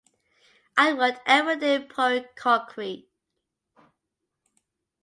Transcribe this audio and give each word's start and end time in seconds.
I 0.75 0.93
worked 0.93 1.19
every 1.27 1.57
day 1.57 1.77
pouring 1.85 2.25
concrete. 2.35 3.07